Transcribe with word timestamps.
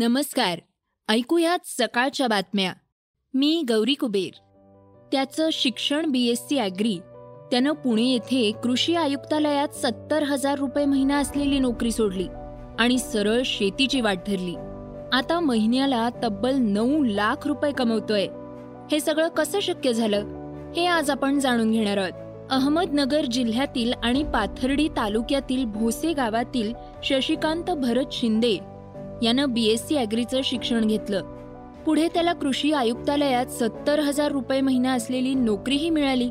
नमस्कार. 0.00 0.58
ऐकूयात 1.08 1.58
सकाळच्या 1.64 2.26
बातम्या. 2.26 2.72
मी 3.34 3.62
गौरी 3.68 3.94
कुबेर. 3.94 4.38
त्याचं 5.12 5.48
शिक्षण 5.52 6.06
बी 6.06 6.26
एस 6.26 6.38
सी 6.38 6.58
ॲग्री 6.58 6.98
त्यानं 7.50 7.72
पुणे 7.72 8.02
येथे 8.02 8.52
कृषी 8.64 8.94
आयुक्तालयात 8.94 9.68
सत्तर 9.68 10.22
हजार 10.22 10.58
रुपये 10.58 10.84
महिना 10.84 11.18
असलेली 11.18 11.58
नोकरी 11.58 11.92
सोडली 11.92 12.28
आणि 12.78 12.98
सरळ 12.98 13.42
शेतीची 13.44 14.00
वाट 14.00 14.18
धरली. 14.26 14.54
आता 15.12 15.40
महिन्याला 15.40 16.08
तब्बल 16.24 16.54
नऊ 16.54 17.04
लाख 17.04 17.46
रुपये 17.46 17.72
कमवतोय. 17.72 18.28
हे 18.92 19.00
सगळं 19.00 19.28
कसं 19.28 19.60
शक्य 19.60 19.92
झालं? 19.92 20.24
हे 20.76 20.86
आज 20.86 21.10
आपण 21.10 21.38
जाणून 21.38 21.72
घेणार 21.72 21.96
आहोत. 21.96 22.46
अहमदनगर 22.50 23.24
जिल्ह्यातील 23.24 23.92
आणि 24.02 24.22
पाथर्डी 24.22 24.88
तालुक्यातील 24.88 25.64
भोसे 25.64 26.12
गावातील 26.12 26.74
शशिकांत 27.04 27.64
भरत 27.64 28.06
शिंदे 28.12 28.58
यानं 29.22 29.52
बीएससी 29.52 29.96
ॲग्रीचं 29.96 30.40
शिक्षण 30.44 30.86
घेतलं. 30.86 31.22
पुढे 31.86 32.08
त्याला 32.08 32.32
कृषी 32.32 32.72
आयुक्तालयात 32.72 33.46
सत्तर 33.46 34.00
हजार 34.00 34.32
रुपये 34.32 34.60
महिना 34.60 34.92
असलेली 34.92 35.34
नोकरीही 35.34 35.90
मिळाली. 35.90 36.30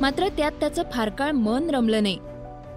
मात्र 0.00 0.28
त्यात 0.28 0.52
त्याचं 0.60 0.82
फार 0.92 1.08
काळ 1.08 1.30
मन 1.30 1.70
रमलं 1.70 2.02
नाही. 2.02 2.18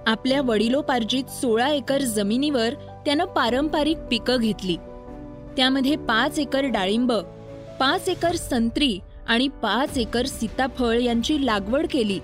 आपल्या 0.07 0.41
वडिलोपार्जित 0.41 1.29
सोळा 1.29 1.69
एकर 1.69 2.01
जमिनीवर 2.01 2.73
त्यानं 3.05 3.25
पारंपरिक 3.25 3.97
पिकं 4.11 4.37
घेतली. 4.37 4.75
त्यामध्ये 5.57 5.95
पाच 5.95 6.39
एकर 6.39 6.65
डाळिंब 6.65 7.11
पाच 7.79 8.09
एकर 8.09 8.35
संत्री 8.35 8.99
आणि 9.27 9.47
पाच 9.47 9.97
एकर 9.97 10.25
सीताफळ 10.25 10.99
यांची 10.99 11.45
लागवड 11.45 11.85
केली. 11.91 12.19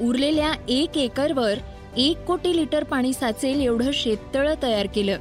उरलेल्या 0.00 0.52
एक 0.68 0.98
एकरवर 0.98 1.54
एक 1.96 2.24
कोटी 2.24 2.56
लिटर 2.56 2.84
पाणी 2.84 3.12
साचेल 3.12 3.60
एवढं 3.60 3.90
शेततळं 3.92 4.54
तयार 4.62 4.86
केलं. 4.94 5.18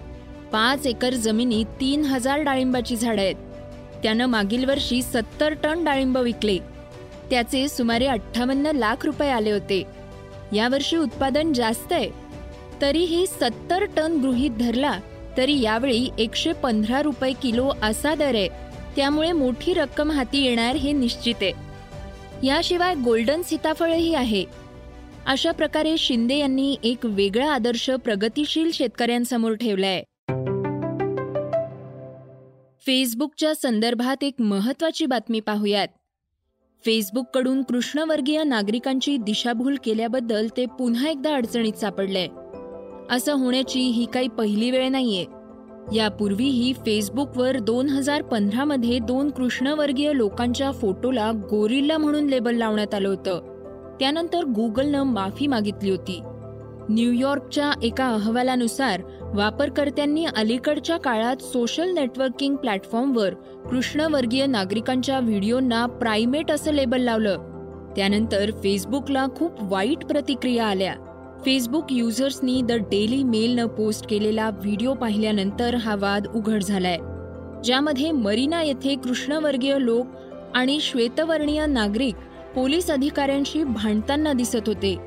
पाच 0.52 0.86
एकर 0.88 1.14
जमिनीत 1.14 1.66
तीन 1.66 2.04
हजार 2.06 2.42
डाळिंबाची 2.42 2.96
झाडं 2.96 3.22
आहेत. 3.22 3.36
त्यानं 4.04 4.26
मागील 4.26 4.66
वर्षी 4.66 5.02
सत्तर 5.02 5.54
टन 5.54 5.84
डाळिंब 5.84 6.18
विकले. 6.18 6.58
त्याचे 7.30 7.68
सुमारे 7.68 8.06
अठ्ठावन्न 8.06 8.72
लाख 8.76 9.06
रुपये 9.06 9.30
आले 9.30 9.52
होते. 9.52 9.84
यावर्षी 10.54 10.98
उत्पादन 10.98 11.54
जास्त 11.54 11.94
आहे. 11.94 12.10
तरीही 12.82 13.28
सत्तर 13.28 13.86
टन 13.86 14.22
गृहीत 14.22 14.52
धरला 14.52 15.00
तरी 15.38 15.62
यावेळी 15.62 16.10
एकशे 16.18 16.54
पंधरा 16.54 17.02
रुपये 17.02 17.34
किलो 17.42 17.72
असा 17.82 18.16
दर 18.16 18.36
आहे. 18.36 18.48
त्यामुळे 18.96 19.32
मोठी 19.32 19.74
रक्कम 19.74 20.12
हाती 20.12 20.44
येणार 20.44 20.76
हे 20.76 20.92
निश्चित 20.92 21.36
आहे. 21.42 21.52
याशिवाय 22.44 22.96
गोल्डन 22.96 23.42
सीताफळही 23.42 24.14
आहे. 24.14 24.46
अशा 25.26 25.52
प्रकारे 25.52 25.98
शिंदे 25.98 26.36
यांनी 26.36 26.76
एक 26.84 27.06
वेगळा 27.06 27.52
आदर्श 27.52 27.90
प्रगतीशील 27.90 28.72
शेतकऱ्यांसमोर 28.74 29.54
ठेवलाय. 29.54 30.04
फेसबुकच्या 32.88 33.56
संदर्भात 33.56 34.24
एक 34.24 34.34
महत्वाची 34.40 35.06
बातमी 35.06 35.40
पाहूयात. 35.40 35.88
फेसबुककडून 36.86 37.64
कृष्णवर्गीय 37.64 38.44
नागरिकांची 38.44 39.18
दिशाभूल 39.18 39.76
केल्याबद्दल 39.84 40.48
ते 40.58 40.66
पुन्हा 40.66 41.10
एकदा 41.10 41.36
अडचणीत 41.36 41.74
सापडले. 41.74 42.28
असं 43.12 43.34
होण्याची 43.34 43.80
ही 43.80 44.06
काही 44.14 44.28
पहिली 44.28 44.72
वेळ 44.72 44.88
नाहीये. 44.88 45.26
यापूर्वीही 45.96 46.74
फेसबुकवर 46.74 47.60
दोन 47.60 47.90
हजार 47.90 48.22
पंधरामध्ये 48.22 49.00
दोन 49.00 49.30
कृष्णवर्गीय 49.30 50.12
लोकांच्या 50.14 50.72
फोटोला 50.72 51.32
गोरिल्ला 51.32 51.98
म्हणून 51.98 52.28
लेबल 52.28 52.56
लावण्यात 52.56 52.94
आलं 52.94 53.10
होतं. 53.10 53.42
त्यानंतर 54.00 54.44
गुगलनं 54.44 55.04
माफी 55.04 55.48
मागितली 55.48 55.90
होती. 55.90 56.22
न्यूयॉर्कच्या 56.90 57.72
एका 57.84 58.08
अहवालानुसार 58.08 59.02
वापरकर्त्यांनी 59.22 60.26
अलीकडच्या 60.26 60.98
काळात 60.98 61.36
सोशल 61.42 61.92
नेटवर्किंग 61.92 62.56
प्लॅटफॉर्मवर 62.56 63.34
कृष्णवर्गीय 63.70 64.46
नागरिकांच्या 64.46 65.20
व्हिडिओंना 65.20 65.86
प्रायमेट 65.86 66.52
असं 66.52 66.74
लेबल 66.74 67.02
लावलं. 67.02 67.38
त्यानंतर 67.96 68.52
फेसबुकला 68.52 69.26
खूप 69.36 69.52
वाईट 69.62 70.06
प्रतिक्रिया 70.06 70.66
आल्या. 70.66 70.96
फेसबुक 71.46 71.86
युजर्सनी 71.92 72.62
द 72.62 72.72
डेली 72.72 73.24
मेलनं 73.24 73.68
पोस्ट 73.68 74.10
केलेला 74.10 74.50
व्हिडिओ 74.50 74.94
पाहिल्यानंतर 74.94 75.76
हा 75.76 75.96
वाद 75.96 76.28
उघड 76.36 76.64
झालाय. 76.64 76.98
ज्यामध्ये 77.64 78.12
मरीना 78.12 78.64
येथे 78.64 78.96
कृष्णवर्गीय 78.96 79.76
लोक 79.80 80.08
आणि 80.56 80.80
श्वेतवर्णीय 80.82 81.66
नागरिक 81.66 82.16
पोलीस 82.56 82.92
अधिकाऱ्यांशी 82.92 83.64
भांडताना 83.64 84.34
दिसत 84.34 84.68
होते. 84.68 85.07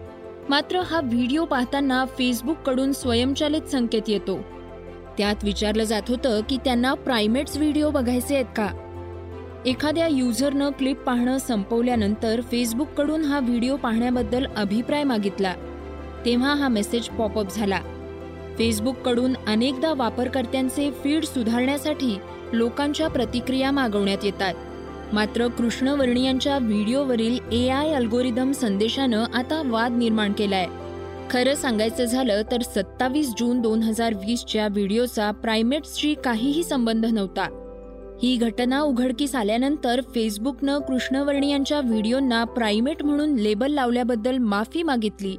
मात्र 0.50 0.80
हा 0.80 1.00
व्हिडिओ 1.00 1.44
पाहताना 1.44 2.04
फेसबुककडून 2.04 2.92
स्वयंचलित 2.92 3.62
संकेत 3.62 4.02
येतो. 4.08 4.38
त्यात 5.18 5.34
विचारलं 5.42 5.84
जात 5.84 6.02
होतं 6.08 6.40
की 6.48 6.56
त्यांना 6.56 6.94
प्रायमेट्स 6.94 7.56
व्हिडिओ 7.56 7.90
बघायचे 7.90 8.34
आहेत 8.34 8.46
का? 8.56 8.68
एखाद्या 9.66 10.06
युजरनं 10.06 10.70
क्लिप 10.70 11.00
पाहणं 11.00 11.38
संपवल्यानंतर 11.38 12.40
फेसबुककडून 12.40 13.24
हा 13.24 13.40
व्हिडिओ 13.40 13.76
पाहण्याबद्दल 13.76 14.46
अभिप्राय 14.56 15.04
मागितला. 15.04 15.54
तेव्हा 16.24 16.54
हा 16.54 16.68
मेसेज 16.68 17.08
पॉपअप 17.08 17.56
झाला. 17.56 17.80
फेसबुककडून 18.58 19.34
अनेकदा 19.46 19.94
वापरकर्त्यांचे 19.94 20.90
फीड 20.90 21.24
सुधारण्यासाठी 21.24 22.18
लोकांच्या 22.52 23.08
प्रतिक्रिया 23.08 23.70
मागवण्यात 23.70 24.24
येतात. 24.24 24.54
मात्र 25.12 25.46
कृष्णवर्णियांच्या 25.48 26.58
व्हिडिओवरील 26.58 27.38
ए 27.52 27.68
आय 27.68 27.92
अल्गोरिदम 27.92 28.52
संदेशानं 28.52 29.24
आता 29.34 29.62
वाद 29.66 29.92
निर्माण 29.92 30.32
केलाय. 30.32 30.66
खरं 31.30 31.54
सांगायचं 31.54 32.04
झालं 32.04 32.42
तर 32.52 32.62
सत्तावीस 32.62 33.30
जून 33.38 33.60
दोन 33.60 33.82
हजार 33.82 34.14
वीसच्या 34.14 34.68
व्हिडिओचा 34.68 35.30
प्रायमेट्सशी 35.30 36.14
काहीही 36.14 36.62
संबंध 36.64 37.06
नव्हता. 37.06 37.48
ही 38.22 38.36
घटना 38.36 38.80
उघडकीस 38.80 39.34
आल्यानंतर 39.34 40.00
फेसबुकनं 40.14 40.78
कृष्णवर्णियांच्या 40.78 41.80
व्हिडिओंना 41.80 42.44
प्रायमेट 42.44 43.02
म्हणून 43.02 43.34
लेबल 43.34 43.70
लावल्याबद्दल 43.70 44.38
माफी 44.38 44.82
मागितली 44.82 45.36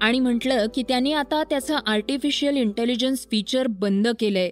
आणि 0.00 0.20
म्हटलं 0.20 0.66
की 0.74 0.82
त्यांनी 0.82 1.12
आता 1.12 1.42
त्याचं 1.44 1.78
आर्टिफिशियल 1.86 2.56
इंटेलिजन्स 2.56 3.26
फीचर 3.30 3.66
बंद 3.66 4.08
केलंय. 4.20 4.50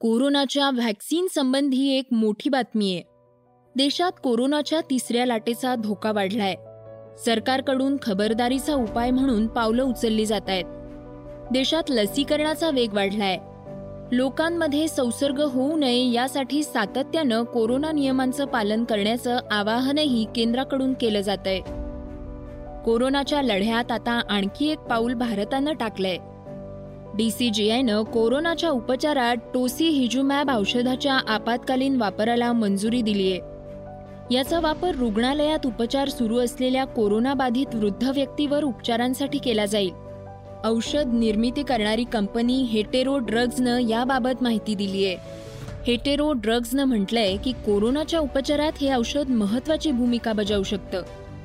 कोरोनाच्या 0.00 0.70
व्हॅक्सिन 0.70 1.26
संबंधी 1.34 1.98
एक 1.98 2.04
मोठी 2.12 2.50
बातमी 2.50 2.94
आहे. 2.94 3.02
देशात 3.76 4.12
कोरोनाच्या 4.22 4.80
तिसऱ्या 4.80 5.26
लाटेचा 5.26 5.74
धोका 5.74 6.12
वाढलाय. 6.12 6.54
सरकारकडून 7.24 7.96
खबरदारीचा 8.02 8.74
उपाय 8.74 9.10
म्हणून 9.10 9.46
पावलं 9.46 9.82
उचलली 9.82 10.26
जात 10.26 10.48
आहेत. 10.48 10.64
देशात 11.52 11.82
लसीकरणाचा 11.90 12.70
वेग 12.70 12.94
वाढलाय. 12.94 13.38
लोकांमध्ये 14.12 14.88
संसर्ग 14.88 15.40
होऊ 15.40 15.76
नये 15.76 16.12
यासाठी 16.12 16.62
सातत्यानं 16.62 17.44
कोरोना 17.44 17.92
नियमांचं 17.92 18.44
पालन 18.44 18.84
करण्याचं 18.84 19.38
आवाहनही 19.50 20.26
केंद्राकडून 20.36 20.94
केलं 20.94 21.20
जात 21.20 21.46
आहे 21.46 21.60
कोरोनाच्या 22.84 23.42
लढ्यात 23.42 23.92
आता 23.92 24.20
आणखी 24.30 24.68
एक 24.68 24.78
पाऊल 24.78 25.14
भारतानं 25.14 25.72
टाकलंय. 25.72 26.16
डीसीजीआयनं 27.18 28.02
कोरोनाच्या 28.02 28.70
उपचारात 28.70 29.36
टोसी 29.54 29.88
हिजुमॅब 29.88 30.50
औषधाच्या 30.50 31.14
आपत्कालीन 31.28 31.96
वापराला 31.96 32.52
मंजुरी 32.52 33.02
दिली 33.02 33.32
आहे 33.32 34.34
याचा 34.34 34.60
वापर 34.60 34.94
रुग्णालयात 34.94 35.66
उपचार 35.66 36.08
सुरू 36.08 36.38
असलेल्या 36.38 36.84
कोरोनाबाधित 36.84 37.74
वृद्ध 37.74 38.08
व्यक्तीवर 38.08 38.64
उपचारांसाठी 38.64 39.38
केला 39.38 39.66
जाईल. 39.66 39.90
औषध 40.64 41.12
निर्मिती 41.12 41.62
करणारी 41.62 42.04
कंपनी 42.04 42.62
हेटेरो 42.62 43.18
ड्रग्जनं 43.18 43.78
याबाबत 43.78 44.42
माहिती 44.42 44.74
दिली 44.74 45.04
आहे 45.06 45.16
हेटेरो 45.86 46.32
ड्रग्जनं 46.32 46.84
म्हटलंय 46.84 47.36
की 47.36 47.52
कोरोनाच्या 47.52 48.20
उपचारात 48.20 48.72
हे 48.80 48.94
औषध 48.94 49.30
महत्वाची 49.30 49.90
भूमिका 49.90 50.32
बजावू 50.32 50.62
शकतं. 50.62 51.02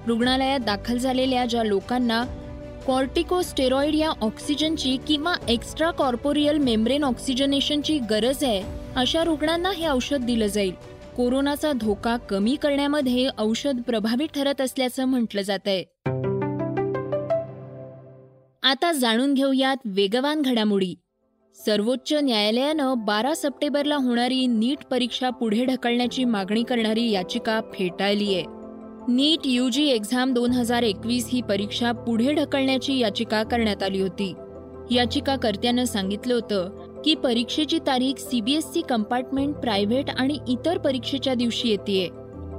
रुग्णालयात 0.08 0.60
दाखल 0.60 0.98
झालेल्या 0.98 1.46
ज्या 1.46 1.64
लोकांना 1.64 2.24
कॉर्टिकोस्टेरॉइड 2.88 3.96
या 3.96 4.10
ऑक्सिजनची 4.22 4.98
किंवा 5.08 5.34
एक्स्ट्रा 5.50 5.92
कॉर्पोरियल 5.92 6.58
मेम्ब्रेन 6.58 7.04
ऑक्सिजनेशनची 7.04 8.00
गरज 8.00 8.44
आहे 8.44 8.64
अशा 8.96 9.24
रुग्णांना 9.24 9.72
हे 9.72 9.88
औषध 9.88 10.26
दिलं 10.26 10.48
जाईल. 10.48 10.74
कोरोनाचा 11.18 11.72
धोका 11.72 12.18
कमी 12.18 12.56
करण्यामध्ये 12.56 13.28
औषध 13.38 13.82
प्रभावी 13.82 14.28
ठरत 14.36 14.62
असल्याचं 14.62 15.06
म्हटलं 15.06 15.42
जात 15.42 15.68
आहे 15.68 15.84
आता 18.64 18.92
जाणून 18.92 19.34
घेऊयात 19.34 19.78
वेगवान 19.86 20.42
घडामोडी. 20.42 20.94
सर्वोच्च 21.58 22.14
न्यायालयानं 22.14 22.94
बारा 22.98 23.34
सप्टेंबरला 23.36 23.96
होणारी 23.96 24.46
नीट 24.48 24.86
परीक्षा 24.92 25.30
पुढे 25.30 25.66
ढकलण्याची 25.66 26.24
मागणी 26.26 26.64
करणारी 26.64 27.10
याचिका 27.12 27.60
फेटाळली 27.74 28.34
आहे 28.36 28.63
नीट 29.10 29.46
यू 29.46 29.70
जी 29.70 29.86
एक्झाम 29.88 30.34
दोन 30.34 30.52
हजार 30.52 30.84
एकवीस 30.84 31.28
ही 31.30 31.42
परीक्षा 31.42 31.92
पुढे 31.92 32.34
ढकलण्याची 32.34 32.98
याचिका 33.00 33.44
करण्यात 33.44 33.84
आली 33.84 34.02
होती. 34.02 34.34
याचिकाकर्त्यानं 34.92 35.86
सांगितलं 35.86 36.34
होतं 36.34 37.02
की 37.06 37.16
परीक्षेची 37.16 37.80
तारीख 37.88 38.20
सीबीएसई 38.20 38.82
कंपार्टमेंट 38.82 39.56
प्रायव्हेट 39.56 40.10
आणि 40.10 40.38
इतर 40.48 40.78
परीक्षेच्या 40.78 41.34
दिवशी 41.34 41.70
येते 41.70 42.10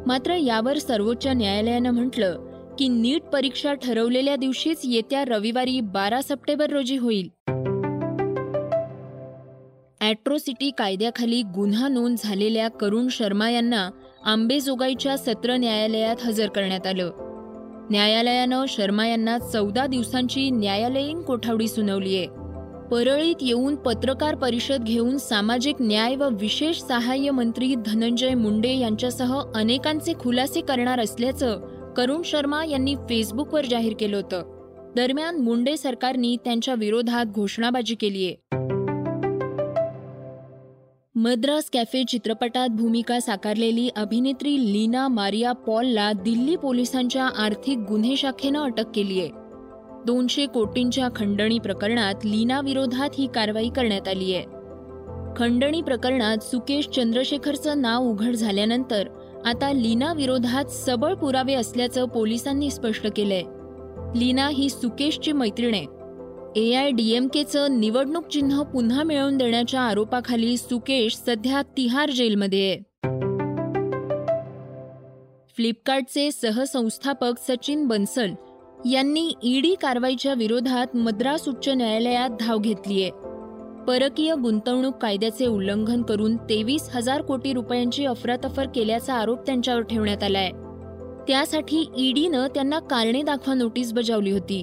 मात्र 0.06 0.34
यावर 0.34 0.78
सर्वोच्च 0.78 1.26
न्यायालयानं 1.26 1.90
म्हटलं 1.90 2.36
की 2.78 2.88
नीट 2.88 3.22
परीक्षा 3.22 3.74
ठरवलेल्या 3.74 4.36
दिवशीच 4.36 4.80
येत्या 4.84 5.24
रविवारी 5.24 5.80
बारा 5.80 6.20
सप्टेंबर 6.22 6.70
रोजी 6.70 6.96
होईल. 6.96 7.28
ॲट्रोसिटी 10.04 10.70
कायद्याखाली 10.78 11.42
गुन्हा 11.42 11.88
नोंद 11.88 12.16
झालेल्या 12.24 12.68
करुण 12.68 13.06
शर्मा 13.10 13.50
यांना 13.50 13.90
आंबेजोगाईच्या 14.24 15.16
सत्र 15.16 15.56
न्यायालयात 15.56 16.16
हजर 16.22 16.48
करण्यात 16.48 16.86
आलं. 16.86 17.10
न्यायालयानं 17.90 18.64
शर्मा 18.68 19.06
यांना 19.06 19.38
चौदा 19.38 19.86
दिवसांची 19.86 20.50
न्यायालयीन 20.50 21.22
कोठावडी 21.22 21.68
सुनावलीय 21.68 22.26
परळीत 22.90 23.34
येऊन 23.40 23.74
पत्रकार 23.76 24.34
परिषद 24.34 24.84
घेऊन 24.84 25.16
सामाजिक 25.18 25.76
न्याय 25.80 26.16
व 26.16 26.28
विशेष 26.32 26.80
सहाय्य 26.80 27.30
मंत्री 27.30 27.74
धनंजय 27.86 28.34
मुंडे 28.34 28.76
यांच्यासह 28.76 29.40
अनेकांचे 29.54 30.12
खुलासे 30.20 30.60
करणार 30.60 31.00
असल्याचं 31.00 31.92
करुण 31.96 32.22
शर्मा 32.24 32.64
यांनी 32.64 32.94
फेसबुकवर 32.94 33.64
जाहीर 33.64 33.94
केलं 34.00 34.16
होतं. 34.16 34.92
दरम्यान 34.96 35.36
मुंडे 35.36 35.76
सरकारनी 35.76 36.36
त्यांच्या 36.44 36.74
विरोधात 36.74 37.26
घोषणाबाजी 37.26 37.94
केलीय. 37.94 38.32
मद्रास 41.24 41.70
कॅफे 41.72 42.04
चित्रपटात 42.08 42.68
भूमिका 42.68 43.20
साकारलेली 43.20 43.88
अभिनेत्री 43.96 44.72
लीना 44.72 45.08
मारिया 45.08 45.52
पॉलला 45.52 46.12
दिल्ली 46.12 46.56
पोलिसांच्या 46.56 47.24
आर्थिक 47.24 47.78
गुन्हे 47.78 48.16
शाखेनं 48.16 48.58
अटक 48.58 48.84
केली 48.94 49.20
आहे. 49.20 49.30
दोनशे 50.06 50.46
कोटींच्या 50.46 51.08
खंडणी 51.16 51.58
प्रकरणात 51.58 52.14
लीना 52.24 52.60
विरोधात 52.60 53.10
ही 53.18 53.26
कारवाई 53.34 53.68
करण्यात 53.68 54.08
आली 54.08 54.34
आहे. 54.34 54.44
खंडणी 55.36 55.82
प्रकरणात 55.82 56.38
सुकेश 56.38 56.88
चंद्रशेखरचं 56.88 57.82
नाव 57.82 58.02
उघड 58.02 58.34
झाल्यानंतर 58.34 59.08
आता 59.46 59.72
लीना 59.72 60.12
विरोधात 60.12 60.64
सबळ 60.64 61.14
पुरावे 61.14 61.54
असल्याचं 61.54 62.04
पोलिसांनी 62.04 62.70
स्पष्ट 62.70 63.06
केलंय. 63.16 63.42
लीना 64.18 64.48
ही 64.48 64.68
सुकेशची 64.68 65.32
मैत्रीण 65.32 65.74
आहे. 65.74 66.03
ए 66.56 66.72
आय 66.74 66.90
डी 66.90 67.10
एम 67.12 67.26
केचं 67.28 67.80
निवडणूक 67.80 68.26
चिन्ह 68.26 68.62
पुन्हा 68.62 69.02
मिळवून 69.02 69.36
देण्याच्या 69.36 69.80
आरोपाखाली 69.80 70.56
सुकेश 70.56 71.14
सध्या 71.16 71.62
तिहार 71.76 72.10
जेलमध्ये 72.10 72.60
आहे. 72.70 72.76
फ्लिपकार्टचे 75.56 76.30
सहसंस्थापक 76.30 77.32
सचिन 77.48 77.86
बन्सल 77.86 78.30
यांनी 78.90 79.32
ईडी 79.42 79.74
कारवाईच्या 79.80 80.34
विरोधात 80.34 80.96
मद्रास 80.96 81.48
उच्च 81.48 81.68
न्यायालयात 81.68 82.30
धाव 82.40 82.58
घेतलीय 82.58 83.10
परकीय 83.88 84.34
गुंतवणूक 84.34 84.94
कायद्याचे 84.94 85.46
उल्लंघन 85.46 86.02
करून 86.02 86.36
तेवीस 86.36 86.88
हजार 86.94 87.22
कोटी 87.22 87.52
रुपयांची 87.52 88.06
अफरातफर 88.06 88.66
केल्याचा 88.74 89.14
आरोप 89.14 89.46
त्यांच्यावर 89.46 89.80
ठेवण्यात 89.80 90.22
आलाय. 90.22 90.50
त्यासाठी 91.28 91.84
ईडीनं 91.96 92.46
त्यांना 92.46 92.78
कारणे 92.78 93.22
दाखवा 93.22 93.54
नोटीस 93.54 93.92
बजावली 93.92 94.30
होती. 94.30 94.62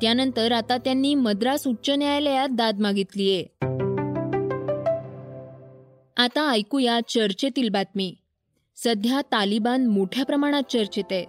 त्यानंतर 0.00 0.52
आता 0.52 0.76
त्यांनी 0.76 1.14
मद्रास 1.14 1.66
उच्च 1.66 1.90
न्यायालयात 1.90 2.48
दाद 2.52 2.80
मागितलीये. 2.80 3.44
आता 6.16 6.50
ऐकूया 6.50 7.00
चर्चेतील 7.08 7.68
बातमी. 7.68 8.14
सध्या 8.76 9.20
तालिबान 9.20 9.86
मोठ्या 9.86 10.24
प्रमाणात 10.24 10.62
चर्चेत 10.62 11.04
आहे. 11.10 11.24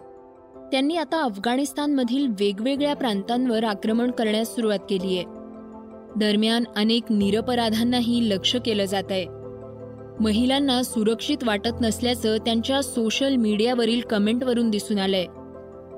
त्यांनी 0.71 0.97
आता 0.97 1.21
अफगाणिस्तानमधील 1.21 2.27
वेगवेगळ्या 2.39 2.95
प्रांतांवर 2.95 3.63
आक्रमण 3.63 4.11
करण्यास 4.11 4.55
सुरुवात 4.55 4.79
केली 4.89 5.17
आहे 5.17 5.25
दरम्यान 6.15 6.63
अनेक 6.75 7.03
निरपराधांनाही 7.09 8.29
लक्ष 8.29 8.55
केलं 8.55 8.85
जात 8.85 9.03
आहे. 9.09 9.25
महिलांना 10.19 10.83
सुरक्षित 10.83 11.37
वाटत 11.43 11.81
नसल्याचं 11.81 12.37
त्यांच्या 12.37 12.81
सोशल 12.81 13.35
मीडियावरील 13.35 14.01
कमेंटवरून 14.01 14.69
दिसून 14.69 14.97
आलंय. 14.97 15.25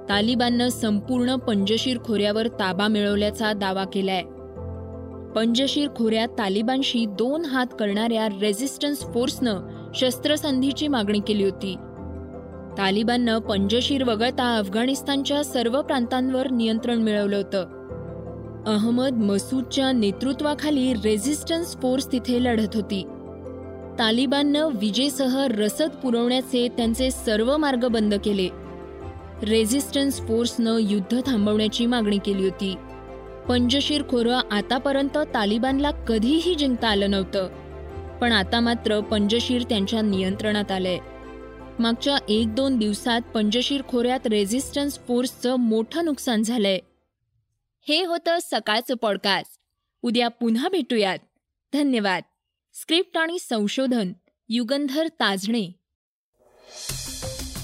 तालिबाननं 0.10 0.70
संपूर्ण 0.70 1.36
पंजशीर 1.36 1.98
खोऱ्यावर 2.06 2.48
ताबा 2.48 2.88
मिळवल्याचा 2.88 3.54
दावा 3.54 3.84
केलाय. 3.84 4.22
पंजशीर 5.36 5.90
खोऱ्यात 5.96 6.28
तालिबानशी 6.28 7.06
दोन 7.06 7.46
हात 7.46 7.66
करणाऱ्या 7.80 8.28
रेझिस्टन्स 8.28 9.00
फोर्सनं 9.00 9.58
शस्त्रसंधीची 9.96 10.88
मागणी 10.88 11.20
केली 11.20 11.44
होती. 11.44 11.76
तालिबाननं 12.78 13.40
पंजशीर 13.40 14.04
वगळता 14.04 14.58
अफगाणिस्तानच्या 14.58 15.44
सर्व 15.44 15.82
प्रांतांवर 15.82 16.52
नियंत्रण 16.52 16.98
मिळवलं 16.98 17.36
होतं. 17.36 17.64
अहमद 18.68 19.14
मसूदच्या 19.14 19.92
नेतृत्वाखाली 19.92 20.94
रेझिस्टन्स 20.94 21.78
फोर्स 21.78 22.12
तिथे 22.12 22.44
लढत 22.44 22.76
होती. 22.76 23.04
तालिबाननं 24.00 24.70
विजेसह 24.74 25.48
रसद 25.48 25.90
पुरवण्याचे 26.04 26.68
त्यांचे 26.68 27.12
सर्व 27.12 27.58
मार्ग 27.58 27.88
बंद 27.88 28.14
केले. 28.14 28.59
रेझिस्टन्स 29.44 30.28
फोर्सनं 30.28 30.78
युद्ध 30.78 31.26
थांबवण्याची 31.26 31.86
मागणी 31.86 32.18
केली 32.18 32.44
होती. 32.44 32.76
पंजशीर 33.50 34.02
खोरं 34.10 34.40
आतापर्यंत 34.52 35.18
तालिबानला 35.18 35.92
कधीही 35.92 36.56
जिंकता 36.56 36.88
आलं 36.88 37.12
नव्हतं. 37.12 37.48
पण 38.18 38.32
आता 38.32 38.60
मात्र 38.60 39.00
पंजशीर 39.00 39.64
त्यांच्या 39.64 40.02
नियंत्रणात 40.02 40.72
आलंय. 40.72 40.98
मागच्या 41.80 42.18
एक 42.30 42.56
दोन 42.56 42.78
दिवसात 42.78 43.22
पंजशीर 43.22 43.82
खोऱ्यात 43.88 44.28
रेझिस्टन्स 44.28 45.00
फोर्सचं 45.08 45.56
मोठं 45.56 46.06
नुकसान 46.06 46.44
झालंय. 46.44 46.80
हे 47.88 48.04
होतं 48.06 48.38
सकाळचं 48.42 48.94
पॉडकास्ट 48.94 49.60
उद्या 50.02 50.28
पुन्हा 50.28 50.70
भेटूयात. 50.70 51.18
धन्यवाद. 51.74 52.24
स्क्रिप्ट 52.74 53.18
आणि 53.18 53.40
संशोधन 53.40 54.14
युगंधर 54.50 55.08
ताजणे. 55.08 55.72